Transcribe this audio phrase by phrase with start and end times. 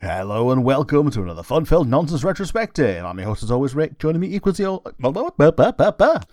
[0.00, 3.04] Hello and welcome to another fun-filled nonsense retrospective.
[3.04, 3.98] I'm your host as always, Rick.
[3.98, 4.80] Joining me equals your...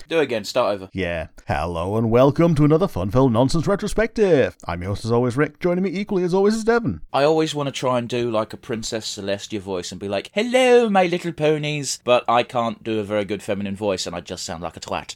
[0.07, 0.89] Do again, start over.
[0.93, 1.29] Yeah.
[1.47, 4.55] Hello and welcome to another fun-filled nonsense retrospective.
[4.67, 5.59] I'm your host as always, Rick.
[5.59, 7.01] Joining me equally as always is Devon.
[7.11, 10.29] I always want to try and do like a Princess Celestia voice and be like,
[10.35, 12.01] hello, my little ponies.
[12.03, 14.79] But I can't do a very good feminine voice and I just sound like a
[14.79, 15.15] twat.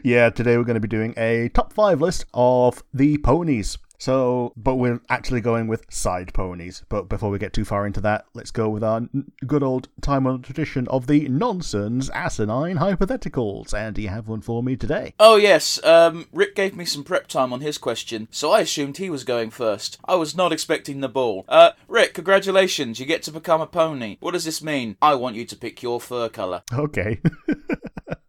[0.02, 3.76] yeah, today we're going to be doing a top five list of the ponies.
[3.98, 6.84] So, but we're actually going with side ponies.
[6.88, 9.02] But before we get too far into that, let's go with our
[9.46, 13.74] good old time honored tradition of the nonsense asinine hypotheticals.
[13.74, 15.14] And do you have one for me today?
[15.18, 15.82] Oh, yes.
[15.84, 19.24] Um, Rick gave me some prep time on his question, so I assumed he was
[19.24, 19.98] going first.
[20.04, 21.44] I was not expecting the ball.
[21.48, 23.00] Uh, Rick, congratulations.
[23.00, 24.16] You get to become a pony.
[24.20, 24.96] What does this mean?
[25.00, 26.62] I want you to pick your fur colour.
[26.72, 27.20] Okay.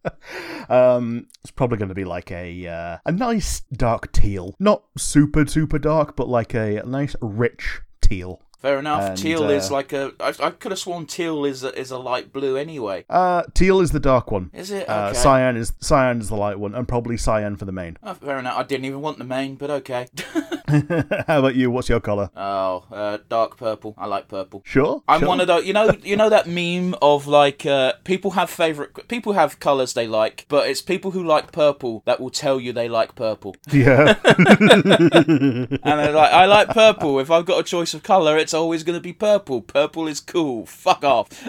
[0.70, 5.45] um, it's probably going to be like a uh, a nice dark teal, not super
[5.45, 8.41] super dark, but like a nice rich teal.
[8.59, 9.03] Fair enough.
[9.03, 10.14] And, teal uh, is like a.
[10.19, 13.05] I, I could have sworn teal is a, is a light blue anyway.
[13.08, 14.49] Uh, teal is the dark one.
[14.52, 14.89] Is it?
[14.89, 17.97] Uh, cyan is cyan is the light one, and probably cyan for the main.
[18.02, 18.58] Oh, fair enough.
[18.58, 20.08] I didn't even want the main, but okay.
[21.28, 21.72] How about you?
[21.72, 22.30] What's your color?
[22.36, 23.96] oh, uh, dark purple.
[23.98, 24.62] I like purple.
[24.66, 25.02] Sure.
[25.08, 25.30] I'm sure.
[25.30, 25.66] one of those.
[25.66, 29.08] You know, you know that meme of like uh, people have favorite.
[29.08, 32.73] People have colors they like, but it's people who like purple that will tell you
[32.73, 33.56] they like purple.
[33.72, 34.16] Yeah.
[35.88, 37.20] And they're like, I like purple.
[37.20, 39.62] If I've got a choice of color, it's always going to be purple.
[39.62, 40.66] Purple is cool.
[40.66, 41.48] Fuck off.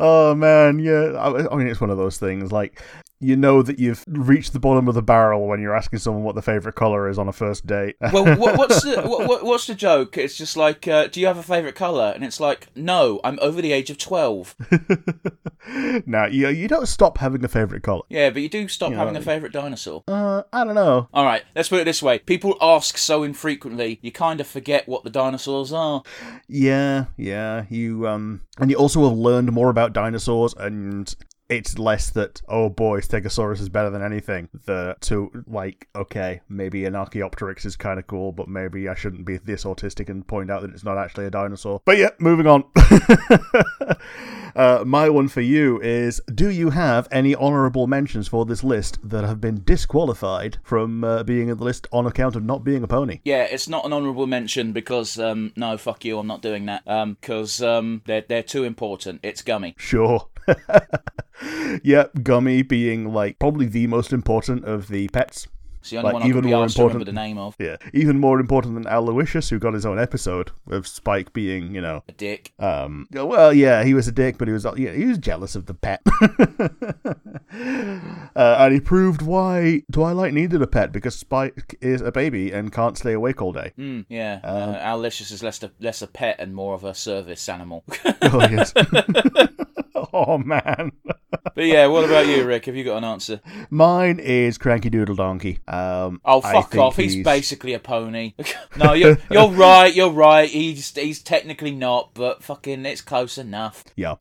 [0.00, 1.12] oh man, yeah.
[1.12, 2.52] I, I mean, it's one of those things.
[2.52, 2.80] Like,
[3.20, 6.34] you know that you've reached the bottom of the barrel when you're asking someone what
[6.34, 7.96] the favorite color is on a first date.
[8.12, 10.18] well, what, what's the what, what, what's the joke?
[10.18, 12.12] It's just like, uh, do you have a favorite color?
[12.14, 14.54] And it's like, no, I'm over the age of twelve.
[16.06, 18.02] now, you you don't stop having a favorite color.
[18.08, 18.98] Yeah, but you do stop Yeah.
[18.98, 20.04] having a favorite dinosaur.
[20.08, 21.08] Uh, I don't know.
[21.12, 24.86] All right, let's put it this way: people ask so infrequently, you kind of forget
[24.88, 26.02] what the dinosaurs are.
[26.48, 27.64] Yeah, yeah.
[27.70, 31.14] You um, and you also have learned more about dinosaurs, and
[31.48, 34.48] it's less that oh boy, Stegosaurus is better than anything.
[34.64, 39.24] The to like okay, maybe an Archaeopteryx is kind of cool, but maybe I shouldn't
[39.24, 41.80] be this autistic and point out that it's not actually a dinosaur.
[41.84, 42.64] But yeah, moving on.
[44.56, 48.98] Uh, my one for you is Do you have any honourable mentions for this list
[49.02, 52.82] that have been disqualified from uh, being in the list on account of not being
[52.82, 53.20] a pony?
[53.24, 56.82] Yeah, it's not an honourable mention because um, no, fuck you, I'm not doing that.
[56.86, 59.20] Um, because um, they're they're too important.
[59.22, 59.74] It's gummy.
[59.76, 60.28] Sure.
[61.82, 65.46] yeah, Gummy being like probably the most important of the pets.
[65.80, 67.56] It's the only Like, one I even more asked to remember important- the name of.
[67.58, 71.82] Yeah, even more important than Owlowiscious, who got his own episode of Spike being, you
[71.82, 72.54] know, A dick.
[72.58, 75.66] um, well, yeah, he was a dick, but he was, yeah, he was jealous of
[75.66, 76.00] the pet,
[78.34, 82.72] uh, and he proved why Twilight needed a pet because Spike is a baby and
[82.72, 83.72] can't stay awake all day.
[83.78, 87.46] Mm, yeah, uh, Owlowiscious is less a, less a pet and more of a service
[87.46, 87.84] animal.
[88.22, 88.72] oh yes.
[90.28, 90.92] oh man.
[91.54, 92.66] But yeah, what about you, Rick?
[92.66, 93.40] Have you got an answer?
[93.70, 95.58] Mine is Cranky Doodle Donkey.
[95.68, 96.96] Um, Oh fuck off!
[96.96, 97.22] He's...
[97.24, 98.34] basically a pony.
[98.76, 99.94] no, you're you're right.
[99.94, 100.48] You're right.
[100.48, 103.84] He's he's technically not, but fucking it's close enough.
[103.96, 104.16] Yeah.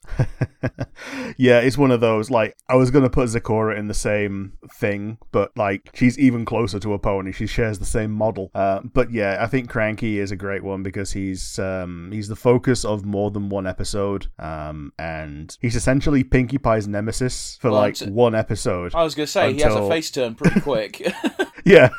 [1.38, 4.54] yeah, it's one of those, like, I was going to put Zecora in the same
[4.76, 7.32] thing, but, like, she's even closer to a pony.
[7.32, 8.52] She shares the same model.
[8.54, 12.36] Uh, but yeah, I think Cranky is a great one because he's um, he's the
[12.36, 14.28] focus of more than one episode.
[14.40, 18.94] Um, and he's essentially Pinkie Pie's nemesis for, Well, like, it's- one episode.
[18.96, 21.02] I was gonna say he has a face turn pretty quick.
[21.66, 21.92] Yeah,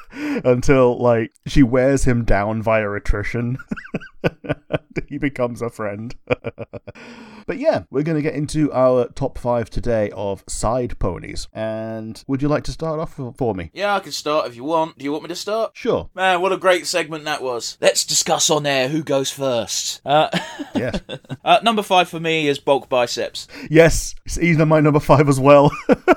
[0.44, 3.56] until, like, she wears him down via attrition.
[5.08, 6.14] he becomes a friend.
[7.46, 11.48] but yeah, we're going to get into our top five today of side ponies.
[11.52, 13.70] And would you like to start off for me?
[13.74, 14.98] yeah, I can start if you want.
[14.98, 15.72] Do you want me to start?
[15.74, 16.08] Sure.
[16.14, 17.76] Man, what a great segment that was.
[17.80, 20.00] Let's discuss on air who goes first.
[20.04, 20.28] Uh,
[20.74, 21.00] Yes.
[21.44, 23.46] uh, number five for me is bulk biceps.
[23.70, 25.70] yes, he's my number five as well.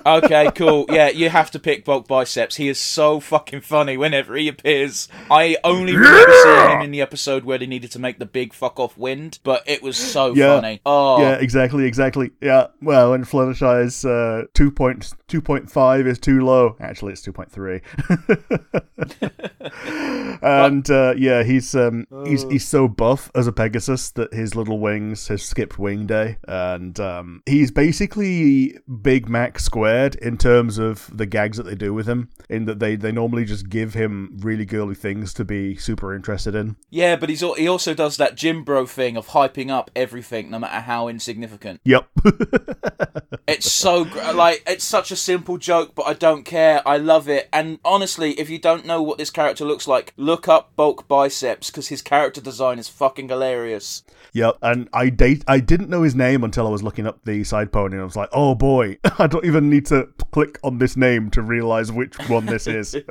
[0.06, 0.86] Okay, cool.
[0.90, 2.56] Yeah, you have to pick bulk biceps.
[2.56, 5.08] He is so fucking funny whenever he appears.
[5.30, 8.54] I only remember seeing him in the episode where they needed to make the big
[8.54, 10.56] fuck off wind, but it was so Yeah.
[10.56, 10.82] funny.
[10.86, 12.32] Oh, Yeah, exactly, exactly.
[12.42, 16.76] Yeah, well, and Fluttershy's uh, 2.2 2.5 is too low.
[16.80, 17.82] Actually, it's 2.3.
[20.42, 24.80] and uh, yeah, he's um, he's he's so buff as a Pegasus that his little
[24.80, 31.10] wings has skipped wing day, and um, he's basically Big Mac squared in terms of
[31.16, 32.30] the gags that they do with him.
[32.50, 36.56] In that they they normally just give him really girly things to be super interested
[36.56, 36.76] in.
[36.90, 40.52] Yeah, but he's he also also does that gym bro thing of hyping up everything,
[40.52, 41.80] no matter how insignificant.
[41.86, 42.08] Yep.
[43.48, 46.86] It's so gr- like it's such a simple joke, but I don't care.
[46.86, 47.48] I love it.
[47.54, 51.72] And honestly, if you don't know what this character looks like, look up Bulk Biceps
[51.72, 54.04] because his character design is fucking hilarious.
[54.34, 57.46] Yep, and I date I didn't know his name until I was looking up the
[57.46, 60.80] side pony, and I was like, "Oh boy, I don't even need to click on
[60.80, 62.98] this name to realize which one this is."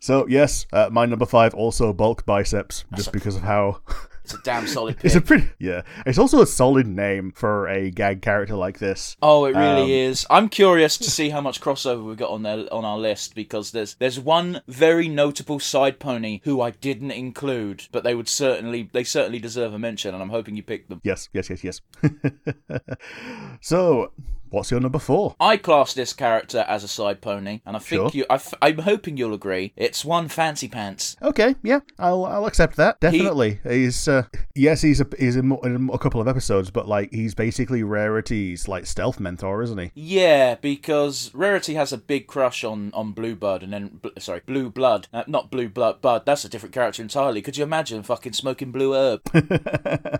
[0.00, 3.80] so yes, uh, my number five also bulk biceps, just because of how
[4.22, 5.06] It's a damn solid pick.
[5.06, 5.80] it's a pretty yeah.
[6.06, 9.16] It's also a solid name for a gag character like this.
[9.22, 10.26] Oh, it really Um, is.
[10.30, 13.72] I'm curious to see how much crossover we've got on there on our list because
[13.72, 18.88] there's there's one very notable side pony who I didn't include, but they would certainly
[18.92, 21.00] they certainly deserve a mention, and I'm hoping you pick them.
[21.02, 21.80] Yes, yes, yes, yes.
[23.60, 24.12] so,
[24.50, 25.34] what's your number four?
[25.40, 28.10] I class this character as a side pony, and I think Sure.
[28.12, 28.26] you.
[28.30, 29.72] I f- I'm hoping you'll agree.
[29.76, 31.16] It's one Fancy Pants.
[31.22, 33.00] Okay, yeah, I'll I'll accept that.
[33.00, 34.24] Definitely, he's uh,
[34.54, 37.82] yes, he's a he's in, mo- in a couple of episodes, but like he's basically
[37.82, 39.90] Rarity's like stealth mentor, isn't he?
[39.94, 44.70] Yeah, because Rarity has a big crush on on Bluebird, and then bl- sorry, Blue
[44.70, 46.26] Blood, uh, not Blue Blood, Bud.
[46.26, 47.42] That's a different character entirely.
[47.42, 49.20] Could you imagine fucking smoking blue herb?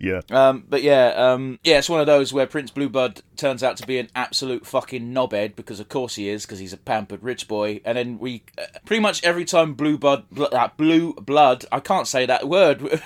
[0.00, 3.76] yeah, Um, but yeah, um, yeah, it's one of those where Prince Bluebird turns out
[3.78, 7.22] to be an absolute fucking knobhead because of course he is because he's a pampered
[7.22, 7.80] rich boy.
[7.84, 12.06] And then we uh, pretty much every time Bluebird, bl- uh, Blue Blood, I can't
[12.06, 13.00] say that word,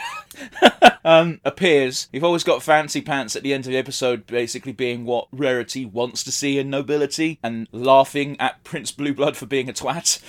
[1.05, 5.05] um, appears, you've always got Fancy Pants at the end of the episode, basically being
[5.05, 9.73] what Rarity wants to see in nobility and laughing at Prince Blueblood for being a
[9.73, 10.21] twat.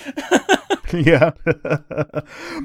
[0.93, 1.31] yeah,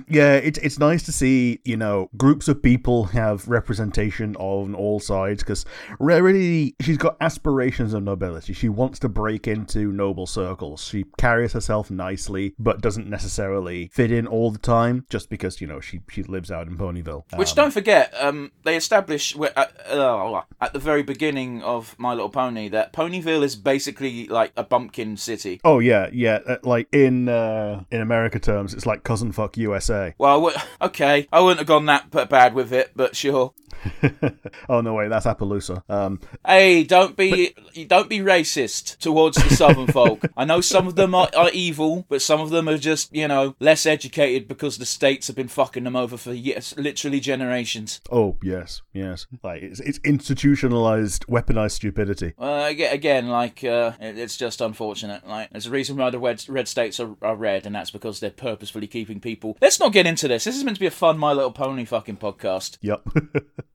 [0.08, 0.34] yeah.
[0.34, 5.42] It's it's nice to see you know groups of people have representation on all sides
[5.42, 5.64] because
[5.98, 8.52] Rarity she's got aspirations of nobility.
[8.52, 10.84] She wants to break into noble circles.
[10.84, 15.66] She carries herself nicely, but doesn't necessarily fit in all the time just because you
[15.66, 17.24] know she she lives out in Ponyville.
[17.36, 22.12] Which Um, don't forget, um, they establish at, uh, at the very beginning of My
[22.12, 25.60] Little Pony that Ponyville is basically like a bumpkin city.
[25.64, 26.40] Oh yeah, yeah.
[26.46, 30.14] uh, Like in uh, in America terms, it's like cousin fuck USA.
[30.18, 33.52] Well, okay, I wouldn't have gone that bad with it, but sure.
[34.68, 35.82] oh no, wait, that's Appaloosa.
[35.88, 37.54] Um, Hey, don't be
[37.88, 40.20] don't be racist towards the Southern folk.
[40.36, 43.28] I know some of them are, are evil, but some of them are just you
[43.28, 48.00] know less educated because the states have been fucking them over for years, literally generations.
[48.10, 49.26] oh yes, yes.
[49.42, 52.34] Like it's it's institutionalized, weaponized stupidity.
[52.38, 55.26] Uh, again, like uh, it- it's just unfortunate.
[55.26, 58.20] Like there's a reason why the red, red states are, are red, and that's because
[58.20, 59.56] they're purposefully keeping people.
[59.60, 60.44] Let's not get into this.
[60.44, 62.78] This is meant to be a fun My Little Pony fucking podcast.
[62.82, 63.02] Yep.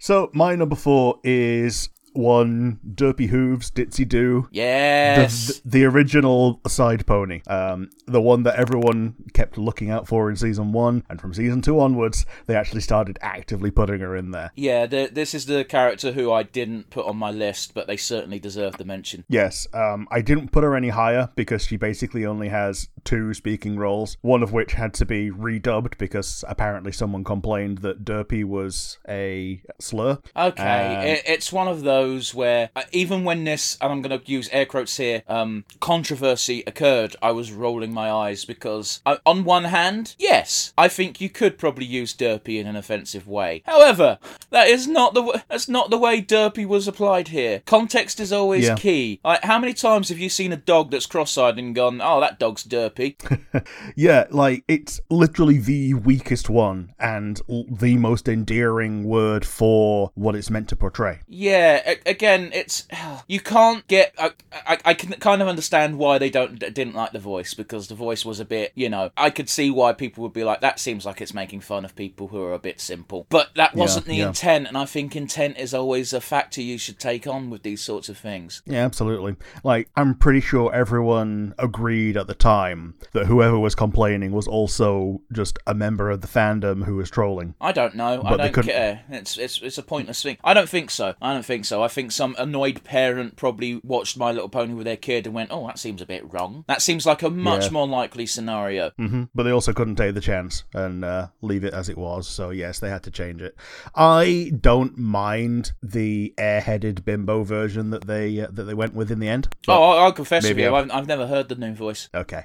[0.00, 4.48] so my number four is one Derpy Hooves Ditsy Doo.
[4.50, 5.60] Yes.
[5.64, 10.36] the, the original side pony, um, the one that everyone kept looking out for in
[10.36, 14.50] season one, and from season two onwards, they actually started actively putting her in there.
[14.56, 17.96] yeah, the, this is the character who I didn't put on my list, but they
[17.96, 19.24] certainly deserve the mention.
[19.28, 23.76] Yes, um, I didn't put her any higher because she basically only has two speaking
[23.76, 28.98] roles, one of which had to be redubbed because apparently someone complained that Derpy was
[29.08, 30.18] a slur.
[30.36, 31.99] Okay, it, it's one of those
[32.34, 36.62] where uh, even when this, and I'm going to use air quotes here, um, controversy
[36.66, 41.28] occurred, I was rolling my eyes because, uh, on one hand, yes, I think you
[41.28, 43.62] could probably use derpy in an offensive way.
[43.66, 44.18] However,
[44.50, 47.62] that is not the w- that's not the way derpy was applied here.
[47.66, 48.74] Context is always Yeah.
[48.76, 49.20] key.
[49.24, 52.38] Like, how many times have you seen a dog that's cross-eyed and gone, "Oh, that
[52.38, 53.16] dog's derpy"?
[53.96, 60.34] Yeah, like it's literally the weakest one and l- the most endearing word for what
[60.36, 61.20] it's meant to portray.
[61.28, 62.86] Yeah, again, it's
[63.28, 64.14] you can't get.
[64.18, 67.88] I, I, I can kind of understand why they don't didn't like the voice because
[67.88, 69.10] the voice was a bit, you know.
[69.16, 71.94] I could see why people would be like, that seems like it's making fun of
[71.94, 73.26] people who are a bit simple.
[73.28, 74.28] But that wasn't the yeah.
[74.28, 77.82] intent, and I think intent is always a factor you should take on with these
[77.82, 78.62] sorts of things.
[78.66, 79.36] Yeah, absolutely.
[79.64, 85.20] Like, I'm pretty sure everyone agreed at the time that whoever was complaining was also
[85.32, 87.54] just a member of the fandom who was trolling.
[87.60, 88.22] I don't know.
[88.24, 89.04] I But they don't care.
[89.10, 90.38] It's it's it's a pointless thing.
[90.44, 91.14] I don't think so.
[91.20, 91.79] I don't think so.
[91.82, 95.50] I think some annoyed parent probably watched My Little Pony with their kid and went,
[95.52, 97.70] "Oh, that seems a bit wrong." That seems like a much Yeah.
[97.70, 98.90] more likely scenario.
[98.96, 102.28] hmm But they also couldn't take the chance and uh, leave it as it was.
[102.28, 103.54] So yes, they had to change it.
[103.94, 109.18] I don't mind the airheaded bimbo version that they uh, that they went with in
[109.20, 109.48] the end.
[109.68, 112.08] Oh, I- I'll confess with you, I've, I've never heard the new voice.
[112.14, 112.44] Okay.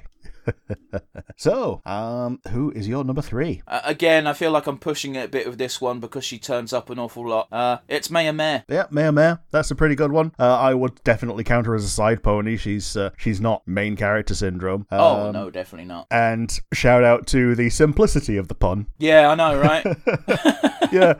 [1.38, 3.62] So, um, who is your number three?
[3.68, 6.38] Uh, again, I feel like I'm pushing it a bit with this one because she
[6.38, 7.48] turns up an awful lot.
[7.52, 8.64] Uh, it's Mayor Mare.
[8.68, 9.40] Yeah, Mayor Mare.
[9.50, 10.32] That's a pretty good one.
[10.38, 12.56] Uh, I would definitely count her as a side pony.
[12.56, 14.86] She's uh, she's not main character syndrome.
[14.90, 16.06] oh Um, no, definitely not.
[16.10, 18.86] And shout out to the simplicity of the pun.
[18.98, 19.84] Yeah, I know, right?
[20.92, 21.14] yeah.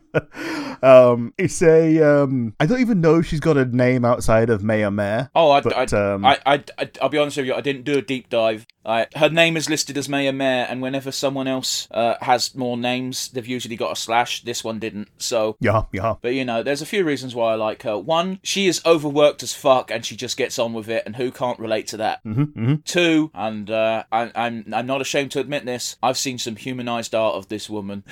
[0.82, 2.00] um, it's a.
[2.02, 5.30] Um, I don't even know if she's got a name outside of Mayor Mare.
[5.34, 7.54] Oh, I, But, I, um, I, I, I, will be honest with you.
[7.54, 8.66] I didn't do a deep dive.
[8.84, 12.76] I, her name is listed as Mayor Mare, and whenever someone else uh, has more
[12.76, 14.42] names, they've usually got a slash.
[14.42, 15.08] This one didn't.
[15.18, 16.14] So, Yeah, yeah.
[16.20, 17.98] but you know, there's a few reasons why I like her.
[17.98, 21.30] One, she is overworked as fuck, and she just gets on with it, and who
[21.30, 22.20] can't relate to that?
[22.22, 25.96] hmm hmm Two, and uh, I, I'm I'm not ashamed to admit this.
[26.02, 28.04] I've seen some humanized art of this woman,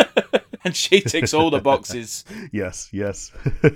[0.66, 2.24] and she ticks all the boxes.
[2.52, 3.32] Yes, yes.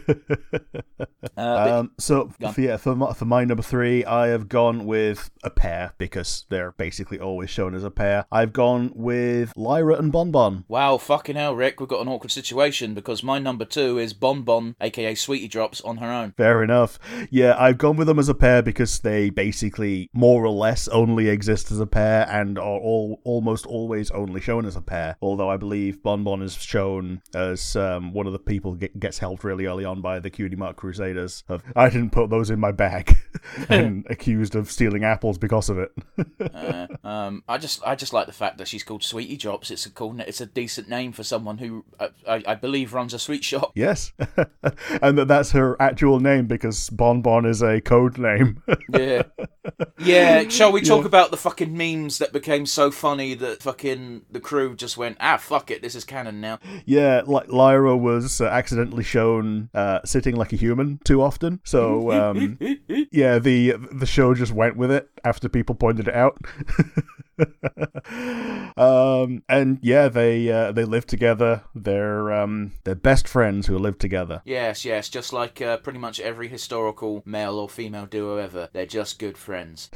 [1.37, 5.31] Uh, um, so for, yeah, for my, for my number three, I have gone with
[5.43, 8.27] a pair because they're basically always shown as a pair.
[8.31, 10.65] I've gone with Lyra and Bonbon.
[10.69, 14.43] Wow, fucking hell, Rick, we've got an awkward situation because my number two is Bon
[14.43, 16.33] Bon, aka Sweetie Drops, on her own.
[16.37, 16.99] Fair enough.
[17.31, 21.29] Yeah, I've gone with them as a pair because they basically more or less only
[21.29, 25.17] exist as a pair and are all almost always only shown as a pair.
[25.23, 26.80] Although I believe Bonbon is shown
[27.35, 30.57] as um, one of the people get, gets helped really early on by the Cutie
[30.57, 31.45] Mark Crusaders.
[31.49, 33.17] Of, I didn't put those in my bag
[33.69, 35.93] and accused of stealing apples because of it.
[36.41, 39.71] Uh, um, I just, I just like the fact that she's called Sweetie Drops.
[39.71, 43.15] It's a cool, it's a decent name for someone who, uh, I, I believe, runs
[43.15, 43.73] a sweet shop.
[43.75, 44.13] yes,
[45.03, 48.63] and that that's her actual name because Bonbon is a code name.
[48.93, 49.23] Yeah,
[49.99, 50.49] yeah.
[50.49, 54.75] Shall we talk about the fucking memes that became so funny that fucking the crew
[54.75, 56.59] just went, ah, fuck it, this is canon now.
[56.85, 61.61] Yeah, like Lyra was uh, accidentally shown uh, sitting like a human too often.
[61.65, 62.59] So um,
[63.11, 66.39] yeah, the the show just went with it after people pointed it out.
[68.77, 71.63] um, and yeah, they uh, they live together.
[71.75, 74.43] They're um, they're best friends who live together.
[74.45, 78.87] Yes, yes, just like uh, pretty much every historical male or female duo ever, they're
[78.87, 79.91] just good friends.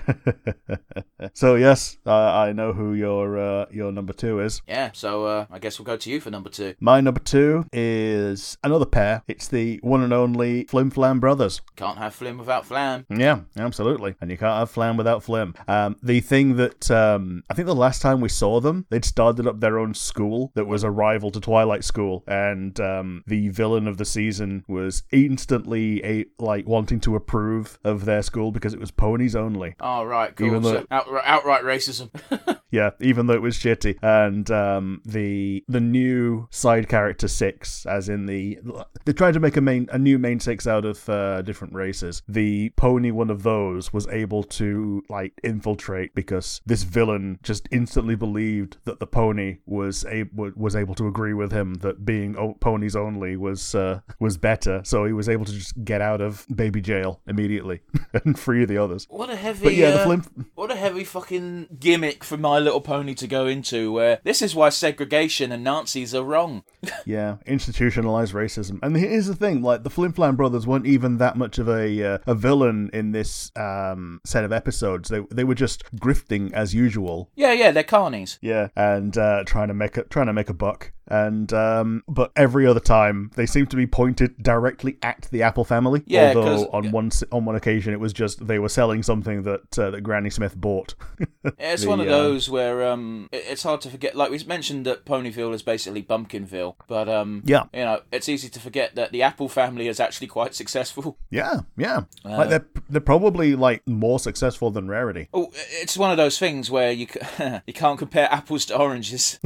[1.35, 4.63] so yes, uh, I know who your uh, your number two is.
[4.67, 6.75] Yeah, so uh, I guess we'll go to you for number two.
[6.81, 9.23] My number two is another pair.
[9.29, 11.61] It's the one and only Flim Flam brothers.
[11.77, 13.07] Can't have Flim without Flam.
[13.09, 14.15] Yeah, absolutely.
[14.21, 15.55] And you can't have Flam without Flim.
[15.69, 19.47] Um, the thing that um, I think the last time we saw them, they'd started
[19.47, 23.87] up their own school that was a rival to Twilight School, and um, the villain
[23.89, 28.81] of the season was instantly a like wanting to approve of their school because it
[28.81, 29.75] was ponies only.
[29.81, 30.47] Oh, right, cool.
[30.47, 32.11] Even though- So outright, outright racism.
[32.75, 33.99] Yeah, even though it was shitty.
[34.03, 38.59] And um, the the new side character six, as in the
[39.05, 42.21] they tried to make a main a new main six out of uh, different races.
[42.27, 48.15] The pony one of those was able to like infiltrate because this villain just instantly
[48.15, 52.55] believed that the pony was a was able to agree with him that being o-
[52.55, 54.81] ponies only was uh, was better.
[54.85, 57.81] So he was able to just get out of baby jail immediately
[58.25, 59.07] and free the others.
[59.11, 62.59] What a heavy, But yeah, the uh, flim- what a heavy fucking gimmick for My
[62.59, 63.93] Little Pony to go into.
[63.93, 66.65] Where this is why segregation and Nazis are wrong.
[67.07, 68.79] Yeah, institutionalized racism.
[68.83, 72.03] And here's the thing: like the Flim Flam brothers weren't even that much of a
[72.15, 75.09] uh, a villain in this um, set of episodes.
[75.09, 77.04] They they were just grifting as usual.
[77.35, 78.39] Yeah, yeah, they're carnies.
[78.41, 80.93] Yeah, and uh, trying to make a trying to make a buck.
[81.07, 85.65] And um, but every other time they seem to be pointed directly at the Apple
[85.65, 86.03] family.
[86.07, 89.79] Yeah, although on one on one occasion it was just they were selling something that
[89.79, 90.95] uh, that Granny Smith bought.
[91.59, 94.15] It's The, one of uh, those where um, it- it's hard to forget.
[94.17, 97.65] Like we mentioned that Ponyville is basically Bumpkinville, but um, Yeah.
[97.75, 101.19] you know, it's easy to forget that the Apple family is actually quite successful.
[101.31, 102.05] Yeah, yeah.
[102.25, 105.29] Uh, like they're they're probably like more successful than Rarity.
[105.35, 107.07] Oh, it's one of those things where you
[107.67, 109.39] you can't compare apples to oranges.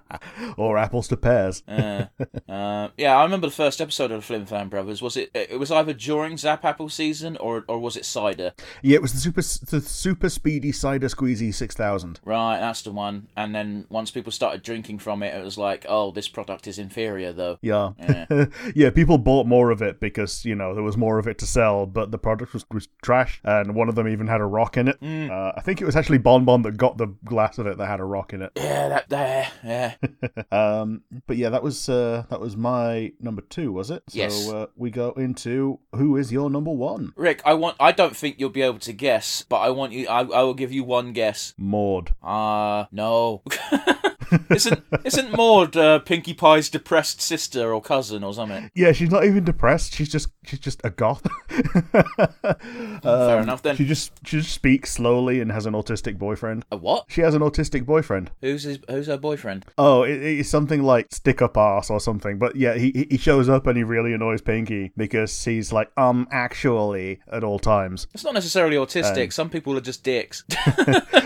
[0.56, 1.62] or apples to pears.
[1.82, 2.06] Uh,
[2.48, 5.02] uh, yeah, I remember the first episode of the Flim Flam Brothers.
[5.02, 5.30] Was it?
[5.34, 8.52] It was either during Zap Apple season or or was it Cider?
[8.82, 12.20] Yeah, it was the super the super speedy cider squeezy six thousand.
[12.24, 13.28] Right, that's the one.
[13.36, 16.78] And then once people started drinking from it, it was like, oh, this product is
[16.78, 17.58] inferior though.
[17.62, 17.92] Yeah.
[17.98, 18.46] Yeah.
[18.74, 21.46] yeah, people bought more of it because, you know, there was more of it to
[21.46, 24.76] sell, but the product was, was trash, and one of them even had a rock
[24.76, 25.00] in it.
[25.00, 25.30] Mm.
[25.30, 27.86] Uh, I think it was actually Bon Bon that got the glass of it that
[27.86, 28.52] had a rock in it.
[28.56, 29.81] Yeah, that there, yeah.
[30.52, 34.02] um, but yeah, that was uh, that was my number two, was it?
[34.12, 34.46] Yes.
[34.46, 37.12] So uh, we go into who is your number one?
[37.16, 37.76] Rick, I want.
[37.80, 40.08] I don't think you'll be able to guess, but I want you.
[40.08, 41.54] I, I will give you one guess.
[41.56, 42.14] Maud.
[42.22, 43.42] Uh no.
[44.50, 48.70] isn't isn't Maud uh, Pinkie Pie's depressed sister or cousin or something?
[48.74, 49.94] Yeah, she's not even depressed.
[49.94, 51.26] She's just she's just a goth.
[53.02, 53.76] Fair enough then.
[53.76, 56.64] She just she just speaks slowly and has an autistic boyfriend.
[56.70, 57.06] A what?
[57.08, 58.30] She has an autistic boyfriend.
[58.40, 59.66] Who's his, who's her boyfriend?
[59.78, 62.38] Oh, it, it's something like stick up ass or something.
[62.38, 66.28] But yeah, he he shows up and he really annoys Pinkie because he's like, um,
[66.30, 68.06] actually, at all times.
[68.14, 69.32] It's not necessarily autistic.
[69.32, 70.44] Some people are just dicks.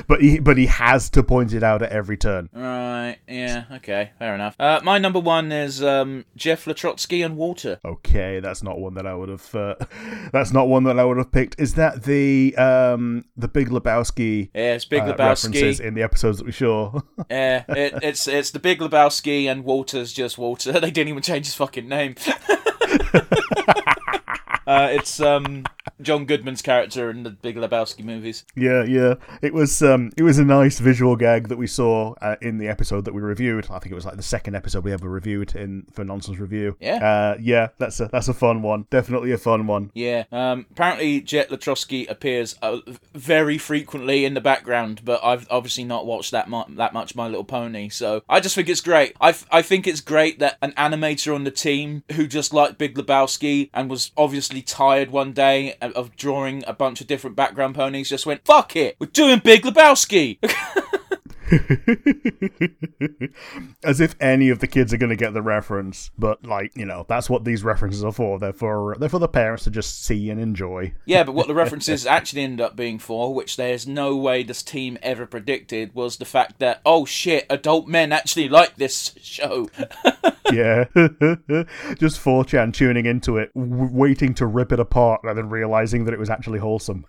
[0.09, 2.49] But he but he has to point it out at every turn.
[2.97, 3.19] Right.
[3.29, 3.65] Yeah.
[3.73, 4.11] Okay.
[4.19, 4.57] Fair enough.
[4.59, 7.79] Uh, my number one is um, Jeff Letrotski and Walter.
[7.85, 9.55] Okay, that's not one that I would have.
[9.55, 9.75] Uh,
[10.33, 11.61] that's not one that I would have picked.
[11.61, 14.51] Is that the um the Big Lebowski?
[14.55, 15.19] Yeah, it's Big uh, Lebowski.
[15.19, 17.01] references in the episodes that we saw.
[17.31, 20.73] Yeah, it, it's it's the Big Lebowski and Walter's just Walter.
[20.87, 22.15] They didn't even change his fucking name.
[24.67, 25.65] Uh, it's um
[26.03, 28.45] John Goodman's character in the Big Lebowski movies.
[28.57, 29.15] Yeah, yeah.
[29.43, 32.69] It was um it was a nice visual gag that we saw uh, in the
[32.69, 33.67] episode that we reviewed.
[33.71, 36.77] I think it was like the second episode we ever reviewed in for Nonsense Review.
[36.81, 36.97] Yeah.
[36.97, 38.87] Uh yeah, that's a that's a fun one.
[38.91, 39.91] Definitely a fun one.
[39.95, 40.25] Yeah.
[40.33, 42.79] Um, apparently, Jeff Letrotski appears uh,
[43.15, 47.27] very frequently in the background, but I've obviously not watched that mu- that much My
[47.27, 49.15] Little Pony, so I just think it's great.
[49.21, 52.79] I, f- I think it's great that an animator on the team who just liked
[52.79, 57.75] Big Lebowski and was obviously tired one day of- drawing a bunch of different background
[57.75, 60.39] ponies just went, "Fuck it, we're doing Big Lebowski."
[63.85, 66.85] As if any of the kids are going to get the reference, but like you
[66.85, 68.39] know, that's what these references are for.
[68.39, 70.95] They're for they're for the parents to just see and enjoy.
[71.05, 74.63] Yeah, but what the references actually end up being for, which there's no way this
[74.63, 79.69] team ever predicted, was the fact that, oh shit, adult men actually like this show.
[80.53, 80.85] yeah,
[81.99, 86.15] just 4chan tuning into it, w- waiting to rip it apart, and then realizing that
[86.15, 87.05] it was actually wholesome.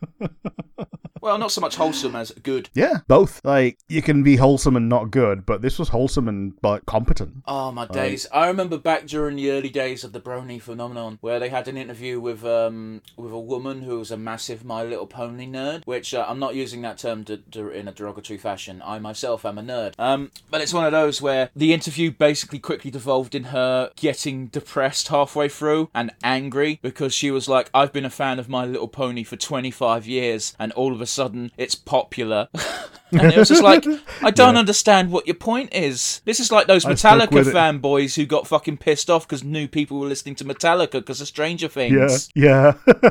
[1.27, 2.69] Well, not so much wholesome as good.
[2.73, 3.41] yeah, both.
[3.43, 7.43] Like you can be wholesome and not good, but this was wholesome and but competent.
[7.45, 8.27] Oh my days!
[8.31, 11.75] I remember back during the early days of the Brony phenomenon, where they had an
[11.75, 15.85] interview with um with a woman who was a massive My Little Pony nerd.
[15.85, 18.81] Which uh, I'm not using that term to, to, in a derogatory fashion.
[18.85, 19.93] I myself am a nerd.
[19.99, 24.47] Um, but it's one of those where the interview basically quickly devolved in her getting
[24.47, 28.65] depressed halfway through and angry because she was like, "I've been a fan of My
[28.65, 32.47] Little Pony for 25 years, and all of a sudden it's popular."
[33.11, 33.85] and it was just like,
[34.21, 34.59] I don't Yeah.
[34.59, 36.21] understand what your point is.
[36.25, 40.07] This is like those Metallica fanboys who got fucking pissed off because new people were
[40.07, 42.29] listening to Metallica because of Stranger Things.
[42.35, 42.73] yeah.
[42.85, 43.03] yeah.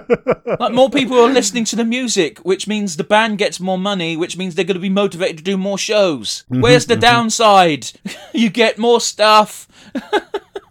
[0.60, 4.16] Like more people are listening to the music, which means the band gets more money,
[4.16, 6.44] which means they're going to be motivated to do more shows.
[6.50, 7.90] Mm-hmm, Where's the downside?
[8.32, 9.66] you get more stuff.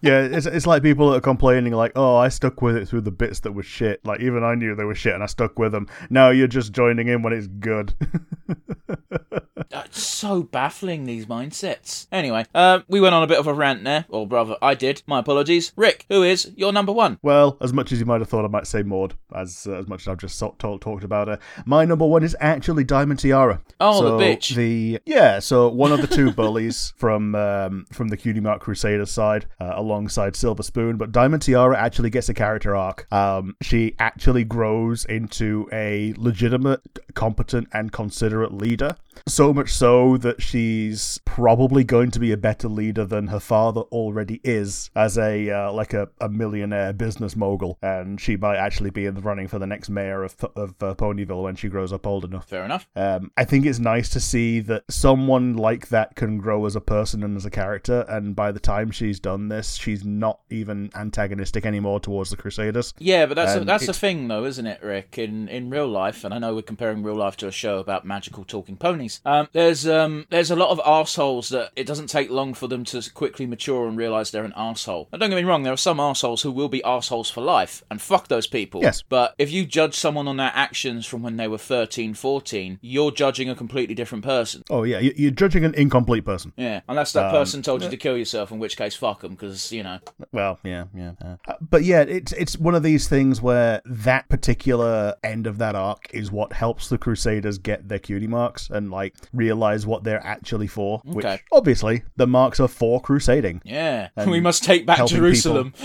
[0.05, 3.01] Yeah, it's, it's like people that are complaining, like, oh, I stuck with it through
[3.01, 4.05] the bits that were shit.
[4.05, 5.87] Like, even I knew they were shit and I stuck with them.
[6.11, 7.91] Now you're just joining in when it's good.
[9.73, 12.08] Uh, so baffling these mindsets.
[12.12, 15.01] Anyway, uh, we went on a bit of a rant there, or rather, I did.
[15.08, 15.71] My apologies.
[15.75, 17.19] Rick, who is your number one?
[17.21, 19.88] well, as much as you might have thought I might say Maud, as uh, as
[19.88, 23.19] much as I've just so- told, talked about her, my number one is actually Diamond
[23.19, 23.62] Tiara.
[23.80, 24.56] Oh, the bitch.
[24.56, 29.12] The yeah, so one of the two bullies from um, from the Cutie Mark Crusaders
[29.12, 33.12] side, uh, alongside Silver Spoon, but Diamond Tiara actually gets a character arc.
[33.12, 36.82] Um, she actually grows into a legitimate,
[37.13, 38.95] competent, and considerate leader.
[39.28, 43.82] So much so that she's probably going to be a better leader than her father
[43.82, 48.89] already is, as a uh, like a, a millionaire business mogul, and she might actually
[48.89, 51.91] be in the running for the next mayor of of uh, Ponyville when she grows
[51.93, 52.47] up old enough.
[52.47, 52.88] Fair enough.
[52.95, 56.82] Um, I think it's nice to see that someone like that can grow as a
[56.82, 60.89] person and as a character, and by the time she's done this, she's not even
[60.95, 62.93] antagonistic anymore towards the Crusaders.
[62.99, 65.17] Yeah, but that's a, that's the it- thing, though, isn't it, Rick?
[65.17, 68.06] In in real life, and I know we're comparing real life to a show about
[68.06, 69.04] magical talking ponies.
[69.25, 72.83] Um, there's um, there's a lot of assholes that it doesn't take long for them
[72.85, 75.07] to quickly mature and realize they're an asshole.
[75.11, 77.83] Now, don't get me wrong, there are some assholes who will be assholes for life,
[77.89, 78.81] and fuck those people.
[78.81, 79.01] Yes.
[79.07, 83.11] But if you judge someone on their actions from when they were 13, 14, you're
[83.11, 84.63] judging a completely different person.
[84.69, 86.53] Oh yeah, you- you're judging an incomplete person.
[86.57, 89.31] Yeah, unless that Um, person told you to kill yourself, in which case, fuck them,
[89.31, 89.99] because you know.
[90.31, 91.11] Well, yeah, yeah.
[91.23, 95.75] uh, but yeah, it's it's one of these things where that particular end of that
[95.75, 100.25] arc is what helps the Crusaders get their cutie marks and like realize what they're
[100.25, 101.01] actually for.
[101.05, 103.62] Which obviously the marks are for crusading.
[103.63, 105.73] Yeah, we must take back Jerusalem.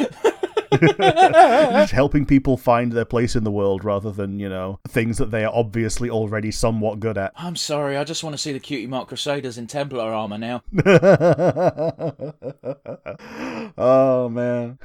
[0.70, 5.32] Just helping people find their place in the world rather than, you know, things that
[5.32, 7.32] they are obviously already somewhat good at.
[7.34, 10.62] I'm sorry, I just want to see the Cutie Mark Crusaders in Templar armor now.
[13.76, 14.78] oh man.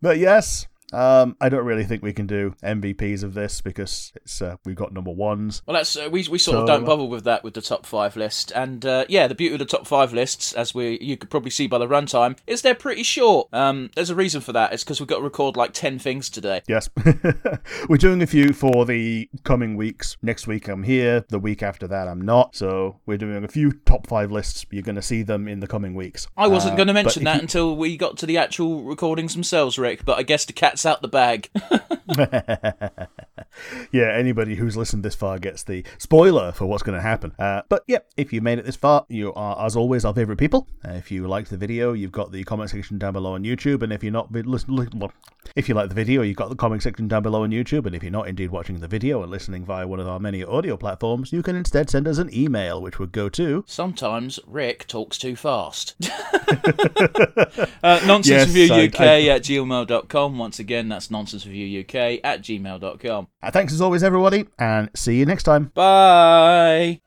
[0.00, 4.40] but yes, Um, I don't really think we can do MVPs of this because it's
[4.40, 5.62] uh, we've got number ones.
[5.66, 8.16] Well, that's uh, we we sort of don't bother with that with the top five
[8.16, 11.30] list, and uh, yeah, the beauty of the top five lists, as we you could
[11.30, 13.48] probably see by the runtime, is they're pretty short.
[13.52, 14.72] Um, there's a reason for that.
[14.72, 16.62] It's because we've got to record like ten things today.
[16.68, 16.88] Yes,
[17.88, 20.16] we're doing a few for the coming weeks.
[20.22, 21.24] Next week I'm here.
[21.28, 22.54] The week after that I'm not.
[22.56, 24.64] So we're doing a few top five lists.
[24.70, 26.26] You're going to see them in the coming weeks.
[26.36, 29.34] I wasn't Uh, going to mention that you- until we got to the actual recordings
[29.34, 30.04] themselves, Rick.
[30.04, 31.48] But I guess the cat's out the bag.
[33.92, 37.32] yeah, anybody who's listened this far gets the spoiler for what's going to happen.
[37.38, 40.38] Uh, but yeah, if you made it this far, you are, as always, our favorite
[40.38, 40.68] people.
[40.84, 43.82] Uh, if you liked the video, you've got the comment section down below on YouTube,
[43.82, 44.76] and if you're not, listen,
[45.54, 47.94] if you like the video, you've got the comment section down below on YouTube, and
[47.94, 50.76] if you're not indeed watching the video and listening via one of our many audio
[50.76, 55.18] platforms, you can instead send us an email, which would go to Sometimes Rick talks
[55.18, 55.94] too fast.
[57.82, 60.38] uh, nonsense Yes, review I- UK I- at gmail.com.
[60.38, 63.28] Once again, that's nonsense review UK at gmail.com.
[63.46, 65.70] uh, thanks as always, everybody, and see you next time.
[65.74, 67.00] Bye.